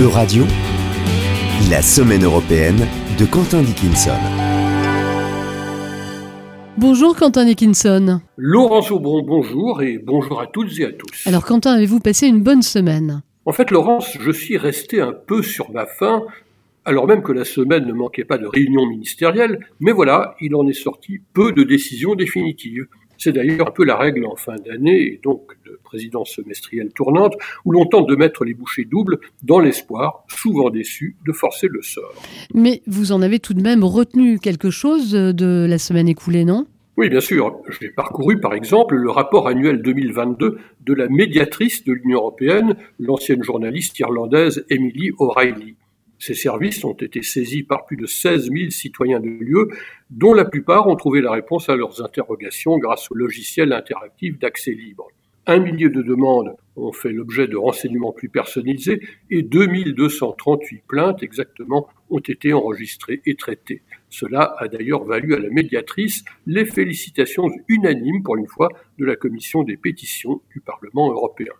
Euradio, 0.00 0.44
la 1.70 1.82
semaine 1.82 2.24
européenne 2.24 2.88
de 3.18 3.26
Quentin 3.26 3.60
Dickinson. 3.60 4.16
Bonjour 6.78 7.14
Quentin 7.14 7.44
Dickinson. 7.44 8.22
Laurence 8.38 8.90
Aubron, 8.90 9.22
bonjour 9.22 9.82
et 9.82 9.98
bonjour 9.98 10.40
à 10.40 10.46
toutes 10.46 10.78
et 10.78 10.86
à 10.86 10.92
tous. 10.92 11.26
Alors 11.26 11.44
Quentin, 11.44 11.72
avez-vous 11.72 12.00
passé 12.00 12.26
une 12.26 12.42
bonne 12.42 12.62
semaine? 12.62 13.22
En 13.44 13.52
fait, 13.52 13.70
Laurence, 13.70 14.16
je 14.18 14.30
suis 14.30 14.56
resté 14.56 15.02
un 15.02 15.12
peu 15.12 15.42
sur 15.42 15.70
ma 15.70 15.84
faim, 15.84 16.22
alors 16.86 17.06
même 17.06 17.22
que 17.22 17.32
la 17.32 17.44
semaine 17.44 17.84
ne 17.86 17.92
manquait 17.92 18.24
pas 18.24 18.38
de 18.38 18.46
réunions 18.46 18.86
ministérielles, 18.86 19.60
mais 19.78 19.92
voilà, 19.92 20.36
il 20.40 20.54
en 20.54 20.66
est 20.66 20.72
sorti 20.72 21.20
peu 21.34 21.52
de 21.52 21.64
décisions 21.64 22.14
définitives. 22.14 22.86
C'est 23.22 23.30
d'ailleurs 23.30 23.68
un 23.68 23.70
peu 23.70 23.84
la 23.84 23.96
règle 23.96 24.26
en 24.26 24.34
fin 24.34 24.56
d'année, 24.56 25.00
et 25.02 25.20
donc 25.22 25.52
de 25.64 25.78
présidence 25.84 26.30
semestrielle 26.30 26.92
tournante, 26.92 27.34
où 27.64 27.70
l'on 27.70 27.84
tente 27.84 28.08
de 28.08 28.16
mettre 28.16 28.44
les 28.44 28.52
bouchées 28.52 28.84
doubles 28.84 29.20
dans 29.44 29.60
l'espoir, 29.60 30.24
souvent 30.26 30.70
déçu, 30.70 31.16
de 31.24 31.32
forcer 31.32 31.68
le 31.68 31.82
sort. 31.82 32.20
Mais 32.52 32.82
vous 32.88 33.12
en 33.12 33.22
avez 33.22 33.38
tout 33.38 33.54
de 33.54 33.62
même 33.62 33.84
retenu 33.84 34.40
quelque 34.40 34.70
chose 34.70 35.12
de 35.12 35.66
la 35.68 35.78
semaine 35.78 36.08
écoulée, 36.08 36.44
non? 36.44 36.66
Oui, 36.96 37.10
bien 37.10 37.20
sûr. 37.20 37.60
J'ai 37.80 37.90
parcouru, 37.90 38.40
par 38.40 38.54
exemple, 38.54 38.96
le 38.96 39.10
rapport 39.10 39.46
annuel 39.46 39.82
2022 39.82 40.58
de 40.84 40.92
la 40.92 41.08
médiatrice 41.08 41.84
de 41.84 41.92
l'Union 41.92 42.18
européenne, 42.18 42.74
l'ancienne 42.98 43.44
journaliste 43.44 43.96
irlandaise 44.00 44.66
Emily 44.68 45.12
O'Reilly. 45.18 45.76
Ces 46.22 46.34
services 46.34 46.84
ont 46.84 46.92
été 46.92 47.20
saisis 47.20 47.64
par 47.64 47.84
plus 47.84 47.96
de 47.96 48.06
16 48.06 48.52
000 48.52 48.70
citoyens 48.70 49.18
de 49.18 49.26
l'UE, 49.26 49.74
dont 50.08 50.34
la 50.34 50.44
plupart 50.44 50.86
ont 50.86 50.94
trouvé 50.94 51.20
la 51.20 51.32
réponse 51.32 51.68
à 51.68 51.74
leurs 51.74 52.00
interrogations 52.00 52.78
grâce 52.78 53.10
au 53.10 53.16
logiciel 53.16 53.72
interactif 53.72 54.38
d'accès 54.38 54.70
libre. 54.70 55.08
Un 55.48 55.58
millier 55.58 55.88
de 55.88 56.00
demandes 56.00 56.54
ont 56.76 56.92
fait 56.92 57.10
l'objet 57.10 57.48
de 57.48 57.56
renseignements 57.56 58.12
plus 58.12 58.28
personnalisés 58.28 59.00
et 59.30 59.42
2238 59.42 60.84
plaintes 60.86 61.24
exactement 61.24 61.88
ont 62.08 62.20
été 62.20 62.52
enregistrées 62.52 63.20
et 63.26 63.34
traitées. 63.34 63.82
Cela 64.12 64.54
a 64.58 64.68
d'ailleurs 64.68 65.04
valu 65.04 65.34
à 65.34 65.38
la 65.38 65.48
médiatrice 65.48 66.22
les 66.46 66.66
félicitations 66.66 67.48
unanimes 67.66 68.22
pour 68.22 68.36
une 68.36 68.46
fois 68.46 68.68
de 68.98 69.06
la 69.06 69.16
commission 69.16 69.62
des 69.62 69.78
pétitions 69.78 70.42
du 70.52 70.60
Parlement 70.60 71.10
européen. 71.10 71.54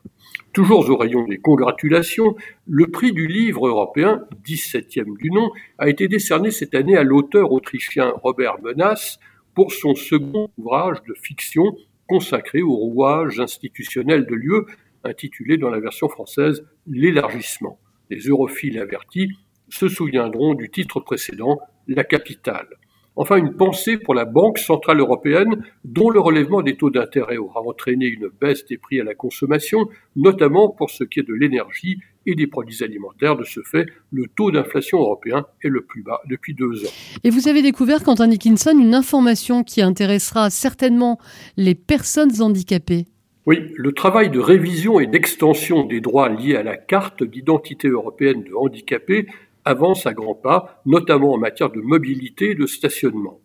Toujours 0.53 0.86
au 0.91 0.97
rayon 0.98 1.27
des 1.27 1.39
congratulations, 1.39 2.36
le 2.67 2.89
prix 2.89 3.12
du 3.12 3.27
livre 3.27 3.67
européen, 3.67 4.27
17e 4.44 5.17
du 5.17 5.31
nom, 5.31 5.50
a 5.78 5.89
été 5.89 6.09
décerné 6.09 6.50
cette 6.50 6.75
année 6.75 6.94
à 6.94 7.05
l'auteur 7.05 7.53
autrichien 7.53 8.12
Robert 8.22 8.61
Menas 8.62 9.19
pour 9.55 9.72
son 9.72 9.94
second 9.94 10.50
ouvrage 10.59 11.03
de 11.09 11.14
fiction 11.14 11.75
consacré 12.06 12.61
au 12.61 12.75
rouage 12.75 13.41
institutionnel 13.41 14.27
de 14.27 14.34
l'UE, 14.34 14.66
intitulé 15.05 15.56
dans 15.56 15.70
la 15.70 15.81
version 15.81 16.11
française 16.11 16.62
L'élargissement. 16.87 17.78
Les 18.11 18.19
europhiles 18.19 18.78
avertis 18.78 19.31
se 19.70 19.89
souviendront 19.89 20.53
du 20.53 20.69
titre 20.69 21.00
précédent, 21.00 21.59
La 21.88 22.05
capitale. 22.05 22.69
Enfin, 23.14 23.36
une 23.36 23.55
pensée 23.55 23.98
pour 23.98 24.14
la 24.14 24.25
Banque 24.25 24.58
centrale 24.58 25.00
européenne, 25.00 25.62
dont 25.84 26.08
le 26.08 26.19
relèvement 26.19 26.62
des 26.62 26.77
taux 26.77 26.88
d'intérêt 26.88 27.36
aura 27.36 27.61
entraîné 27.61 28.06
une 28.06 28.30
baisse 28.41 28.64
des 28.64 28.78
prix 28.78 29.00
à 29.00 29.05
la 29.05 29.14
consommation, 29.14 29.86
notamment 30.16 30.70
pour 30.70 30.88
ce 30.91 31.05
qui 31.05 31.20
est 31.20 31.28
de 31.28 31.34
l'énergie 31.34 31.98
et 32.25 32.34
des 32.34 32.47
produits 32.47 32.83
alimentaires. 32.83 33.36
De 33.36 33.44
ce 33.44 33.60
fait, 33.60 33.84
le 34.10 34.28
taux 34.34 34.50
d'inflation 34.50 34.98
européen 34.98 35.44
est 35.62 35.69
le 35.69 35.83
plus 35.83 36.03
bas 36.03 36.22
depuis 36.30 36.55
deux 36.55 36.86
ans. 36.86 36.92
Et 37.22 37.28
vous 37.28 37.48
avez 37.48 37.60
découvert, 37.60 38.03
Quentin 38.03 38.28
Dickinson, 38.28 38.78
une 38.78 38.94
information 38.94 39.62
qui 39.62 39.83
intéressera 39.83 40.48
certainement 40.48 41.19
les 41.58 41.75
personnes 41.75 42.41
handicapées. 42.41 43.05
Oui, 43.44 43.72
le 43.75 43.92
travail 43.92 44.30
de 44.30 44.38
révision 44.38 45.00
et 45.00 45.06
d'extension 45.06 45.84
des 45.84 46.00
droits 46.00 46.28
liés 46.28 46.55
à 46.55 46.62
la 46.62 46.77
carte 46.77 47.25
d'identité 47.25 47.88
européenne 47.88 48.44
de 48.44 48.55
handicapés 48.55 49.27
avance 49.65 50.07
à 50.07 50.13
grands 50.13 50.35
pas, 50.35 50.81
notamment 50.87 51.33
en 51.33 51.39
matière 51.39 51.71
de 51.71 51.81
mobilité 51.81 52.51
et 52.51 52.55
de 52.55 52.67
stationnement. 52.67 53.41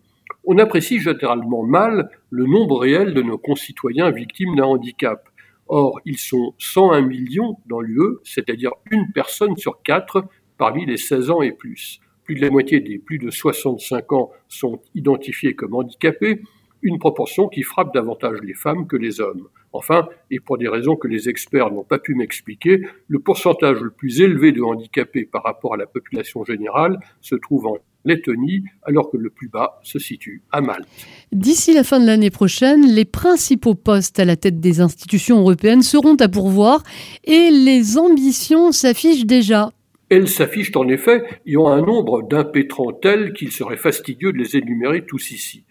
On 0.46 0.58
apprécie 0.58 1.00
généralement 1.00 1.64
mal 1.64 2.10
le 2.30 2.45
nombre 2.45 2.80
réel 2.80 3.14
de 3.14 3.22
nos 3.22 3.38
concitoyens 3.38 4.11
victimes 4.11 4.56
d'un 4.56 4.66
handicap. 4.66 5.27
Or, 5.67 6.00
ils 6.06 6.17
sont 6.17 6.54
101 6.60 7.02
millions 7.02 7.58
dans 7.66 7.82
l'UE, 7.82 8.20
c'est-à-dire 8.23 8.72
une 8.89 9.11
personne 9.14 9.58
sur 9.58 9.82
quatre 9.82 10.23
parmi 10.58 10.86
les 10.86 10.98
16 10.98 11.30
ans 11.32 11.42
et 11.42 11.52
plus. 11.52 12.00
Plus 12.23 12.36
de 12.36 12.42
la 12.42 12.50
moitié 12.50 12.80
des 12.80 12.98
plus 12.98 13.20
de 13.20 13.30
65 13.30 14.14
ans 14.14 14.32
sont 14.48 14.82
identifiés 14.95 15.54
comme 15.54 15.76
handicapés, 15.76 16.42
une 16.82 16.99
proportion 16.99 17.48
qui 17.48 17.64
frappe 17.64 17.93
davantage 17.93 18.39
les 18.43 18.54
femmes 18.54 18.88
que 18.88 18.95
les 18.98 19.20
hommes. 19.21 19.48
Enfin, 19.73 20.08
et 20.32 20.39
pour 20.39 20.58
des 20.58 20.67
raisons 20.67 20.95
que 20.95 21.08
les 21.08 21.30
experts 21.30 21.71
n'ont 21.71 21.83
pas 21.83 21.99
pu 21.99 22.15
m'expliquer, 22.15 22.82
le 23.08 23.20
pourcentage 23.20 23.82
le 23.82 23.92
plus 23.92 24.21
élevé 24.21 24.52
de 24.52 24.61
handicapés 24.61 25.26
par 25.26 25.43
rapport 25.43 25.73
à 25.73 25.77
la 25.77 25.86
population 25.86 26.43
générale 26.43 26.98
se 27.21 27.36
trouve 27.36 27.67
en 27.67 27.77
Lettonie, 28.05 28.64
alors 28.83 29.11
que 29.11 29.17
le 29.17 29.30
plus 29.30 29.49
bas 29.49 29.80
se 29.83 29.99
situe 29.99 30.42
à 30.52 30.61
Malte. 30.61 30.88
D'ici 31.32 31.73
la 31.73 31.83
fin 31.83 31.99
de 31.99 32.05
l'année 32.05 32.32
prochaine, 32.32 32.88
les 32.88 33.05
principaux 33.05 33.76
postes 33.76 34.20
à 34.20 34.26
la 34.26 34.38
tête 34.38 34.59
des 34.59 34.80
institutions 34.80 35.39
européennes 35.39 35.82
seront 35.82 36.15
à 36.15 36.30
pourvoir 36.30 36.83
et 37.26 37.52
les 37.52 37.98
ambitions 37.98 38.71
s'affichent 38.71 39.26
déjà. 39.26 39.71
Elles 40.09 40.30
s'affichent 40.30 40.76
en 40.76 40.88
effet 40.88 41.21
et 41.45 41.58
ont 41.58 41.67
un 41.67 41.82
nombre 41.82 42.21
d'impétrants 42.23 42.94
tel 42.94 43.33
qu'il 43.33 43.52
serait 43.52 43.76
fastidieux 43.76 44.32
de 44.32 44.38
les 44.38 44.55
énumérer 44.55 45.05
tous 45.05 45.32
ici. 45.32 45.65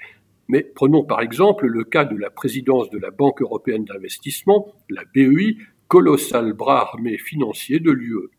Mais 0.48 0.62
prenons 0.62 1.04
par 1.04 1.20
exemple 1.20 1.66
le 1.66 1.84
cas 1.84 2.04
de 2.04 2.16
la 2.16 2.30
présidence 2.30 2.90
de 2.90 2.98
la 2.98 3.10
Banque 3.10 3.42
européenne 3.42 3.84
d'investissement, 3.84 4.72
la 4.88 5.02
BEI, 5.14 5.56
colossal 5.88 6.52
bras 6.52 6.80
armé 6.80 7.18
financier 7.18 7.80
de 7.80 7.90
l'UE. 7.90 8.30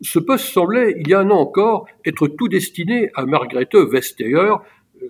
Ce 0.00 0.18
poste 0.18 0.46
semblait, 0.46 0.94
il 1.00 1.08
y 1.08 1.14
a 1.14 1.20
un 1.20 1.30
an 1.30 1.38
encore, 1.38 1.86
être 2.04 2.28
tout 2.28 2.48
destiné 2.48 3.10
à 3.14 3.26
Margrethe 3.26 3.74
Vestager, 3.74 4.54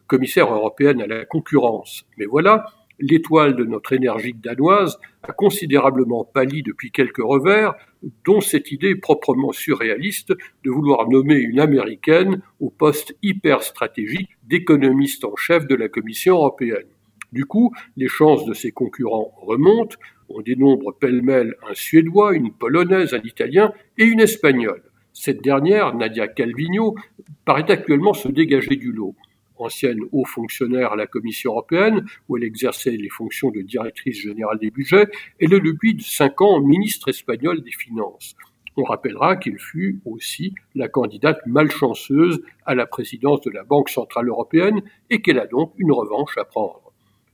commissaire 0.06 0.52
européenne 0.52 1.02
à 1.02 1.06
la 1.06 1.24
concurrence. 1.24 2.06
Mais 2.16 2.24
voilà, 2.24 2.66
l'étoile 2.98 3.56
de 3.56 3.64
notre 3.64 3.92
énergique 3.92 4.40
danoise 4.40 4.98
a 5.22 5.32
considérablement 5.32 6.24
pâli 6.24 6.62
depuis 6.62 6.90
quelques 6.90 7.22
revers, 7.22 7.74
dont 8.24 8.40
cette 8.40 8.72
idée 8.72 8.94
proprement 8.94 9.52
surréaliste 9.52 10.32
de 10.64 10.70
vouloir 10.70 11.08
nommer 11.08 11.36
une 11.36 11.60
américaine 11.60 12.42
au 12.60 12.70
poste 12.70 13.16
hyper 13.22 13.62
stratégique 13.62 14.30
d'économiste 14.44 15.24
en 15.24 15.36
chef 15.36 15.66
de 15.66 15.74
la 15.74 15.88
Commission 15.88 16.36
européenne. 16.36 16.86
Du 17.32 17.44
coup, 17.44 17.74
les 17.96 18.08
chances 18.08 18.44
de 18.46 18.54
ses 18.54 18.72
concurrents 18.72 19.34
remontent, 19.42 19.96
on 20.28 20.40
dénombre 20.40 20.96
pêle-mêle 20.98 21.54
un 21.68 21.74
Suédois, 21.74 22.34
une 22.34 22.52
Polonaise, 22.52 23.14
un 23.14 23.22
Italien 23.22 23.72
et 23.98 24.04
une 24.04 24.20
Espagnole. 24.20 24.82
Cette 25.12 25.42
dernière, 25.42 25.94
Nadia 25.94 26.28
Calvino, 26.28 26.94
paraît 27.44 27.70
actuellement 27.70 28.14
se 28.14 28.28
dégager 28.28 28.76
du 28.76 28.92
lot 28.92 29.14
ancienne 29.60 30.00
haut 30.12 30.24
fonctionnaire 30.24 30.92
à 30.92 30.96
la 30.96 31.06
Commission 31.06 31.52
européenne, 31.52 32.04
où 32.28 32.36
elle 32.36 32.44
exerçait 32.44 32.90
les 32.90 33.08
fonctions 33.08 33.50
de 33.50 33.60
directrice 33.60 34.20
générale 34.20 34.58
des 34.58 34.70
budgets, 34.70 35.08
elle 35.40 35.54
est 35.54 35.60
depuis 35.60 35.96
cinq 36.00 36.40
ans 36.40 36.60
ministre 36.60 37.08
espagnole 37.08 37.62
des 37.62 37.72
Finances. 37.72 38.34
On 38.76 38.84
rappellera 38.84 39.34
qu'elle 39.36 39.58
fut 39.58 40.00
aussi 40.04 40.54
la 40.76 40.88
candidate 40.88 41.40
malchanceuse 41.46 42.40
à 42.64 42.76
la 42.76 42.86
présidence 42.86 43.40
de 43.40 43.50
la 43.50 43.64
Banque 43.64 43.88
centrale 43.88 44.28
européenne 44.28 44.82
et 45.10 45.20
qu'elle 45.20 45.40
a 45.40 45.46
donc 45.46 45.72
une 45.78 45.90
revanche 45.90 46.38
à 46.38 46.44
prendre. 46.44 46.92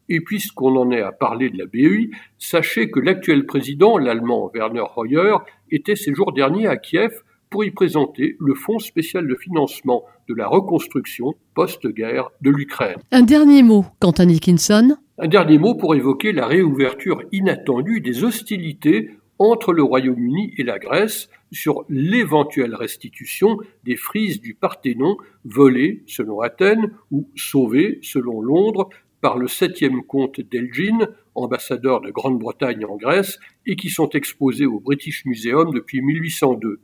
Et 0.08 0.20
puisqu'on 0.20 0.74
en 0.76 0.90
est 0.90 1.02
à 1.02 1.12
parler 1.12 1.50
de 1.50 1.58
la 1.58 1.66
BEI, 1.66 2.10
sachez 2.38 2.90
que 2.90 3.00
l'actuel 3.00 3.44
président, 3.44 3.98
l'allemand 3.98 4.50
Werner 4.54 4.84
Hoyer, 4.96 5.36
était 5.70 5.96
ces 5.96 6.14
jours 6.14 6.32
derniers 6.32 6.66
à 6.66 6.78
Kiev 6.78 7.12
pour 7.54 7.64
y 7.64 7.70
présenter 7.70 8.34
le 8.40 8.52
Fonds 8.56 8.80
spécial 8.80 9.28
de 9.28 9.36
financement 9.36 10.02
de 10.28 10.34
la 10.34 10.48
reconstruction 10.48 11.34
post-guerre 11.54 12.30
de 12.40 12.50
l'Ukraine. 12.50 12.96
Un 13.12 13.22
dernier 13.22 13.62
mot, 13.62 13.86
Quentin 14.00 14.26
Dickinson. 14.26 14.96
Un 15.18 15.28
dernier 15.28 15.58
mot 15.58 15.76
pour 15.76 15.94
évoquer 15.94 16.32
la 16.32 16.48
réouverture 16.48 17.22
inattendue 17.30 18.00
des 18.00 18.24
hostilités 18.24 19.12
entre 19.38 19.72
le 19.72 19.84
Royaume-Uni 19.84 20.52
et 20.58 20.64
la 20.64 20.80
Grèce 20.80 21.28
sur 21.52 21.84
l'éventuelle 21.88 22.74
restitution 22.74 23.58
des 23.84 23.94
frises 23.94 24.40
du 24.40 24.54
Parthénon 24.54 25.16
volées 25.44 26.02
selon 26.08 26.40
Athènes 26.40 26.90
ou 27.12 27.28
sauvées 27.36 28.00
selon 28.02 28.40
Londres 28.40 28.88
par 29.20 29.38
le 29.38 29.46
septième 29.46 30.02
comte 30.02 30.40
d'Elgin, 30.40 31.06
ambassadeur 31.36 32.00
de 32.00 32.10
Grande-Bretagne 32.10 32.84
en 32.84 32.96
Grèce, 32.96 33.38
et 33.64 33.76
qui 33.76 33.90
sont 33.90 34.10
exposées 34.10 34.66
au 34.66 34.80
British 34.80 35.24
Museum 35.24 35.72
depuis 35.72 36.02
1802. 36.02 36.80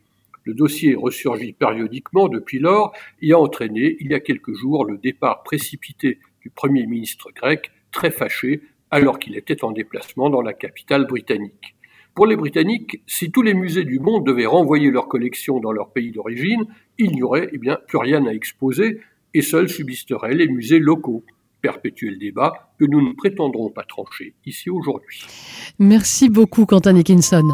Le 0.51 0.55
dossier 0.55 0.97
ressurgit 0.97 1.53
périodiquement 1.53 2.27
depuis 2.27 2.59
lors 2.59 2.93
et 3.23 3.31
a 3.31 3.39
entraîné, 3.39 3.97
il 4.01 4.11
y 4.11 4.15
a 4.15 4.19
quelques 4.19 4.53
jours, 4.53 4.85
le 4.85 4.99
départ 4.99 5.45
précipité 5.45 6.19
du 6.43 6.51
Premier 6.51 6.89
ministre 6.89 7.31
grec, 7.33 7.71
très 7.93 8.11
fâché, 8.11 8.63
alors 8.91 9.21
qu'il 9.21 9.37
était 9.37 9.63
en 9.63 9.71
déplacement 9.71 10.29
dans 10.29 10.43
la 10.43 10.53
capitale 10.53 11.07
britannique. 11.07 11.77
Pour 12.17 12.27
les 12.27 12.35
Britanniques, 12.35 13.01
si 13.07 13.31
tous 13.31 13.43
les 13.43 13.55
musées 13.55 13.85
du 13.85 14.01
monde 14.01 14.27
devaient 14.27 14.45
renvoyer 14.45 14.91
leurs 14.91 15.07
collections 15.07 15.61
dans 15.61 15.71
leur 15.71 15.93
pays 15.93 16.11
d'origine, 16.11 16.65
il 16.99 17.13
n'y 17.13 17.23
aurait 17.23 17.49
eh 17.53 17.59
bien, 17.59 17.79
plus 17.87 17.99
rien 17.99 18.27
à 18.27 18.33
exposer 18.33 18.99
et 19.33 19.43
seuls 19.43 19.69
subsisteraient 19.69 20.35
les 20.35 20.49
musées 20.49 20.81
locaux. 20.81 21.23
Perpétuel 21.63 22.19
débat 22.19 22.73
que 22.81 22.87
nous 22.87 23.07
ne 23.07 23.13
prétendrons 23.13 23.71
pas 23.71 23.85
trancher 23.85 24.35
ici 24.47 24.69
aujourd'hui. 24.69 25.23
Merci 25.79 26.29
beaucoup, 26.29 26.67
Quentin 26.67 26.95
Dickinson. 26.95 27.45